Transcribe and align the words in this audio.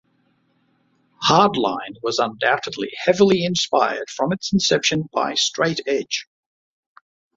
Hardline 1.23 1.97
was 2.01 2.17
undoubtedly 2.17 2.91
heavily 3.05 3.45
inspired 3.45 4.09
from 4.09 4.33
its 4.33 4.51
inception 4.51 5.07
by 5.13 5.35
straight 5.35 5.79
edge. 5.85 6.25